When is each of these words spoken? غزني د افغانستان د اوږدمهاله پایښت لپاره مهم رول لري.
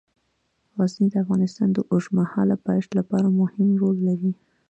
غزني 0.77 1.07
د 1.11 1.15
افغانستان 1.23 1.67
د 1.73 1.79
اوږدمهاله 1.91 2.55
پایښت 2.65 2.91
لپاره 2.99 3.27
مهم 3.41 3.67
رول 3.81 3.97
لري. 4.07 4.31